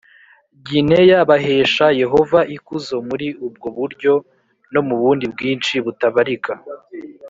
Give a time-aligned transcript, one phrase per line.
[0.65, 4.13] Gineya bahesha Yehova ikuzo muri ubwo buryo
[4.73, 6.53] no mu bundi bwinshi butabarika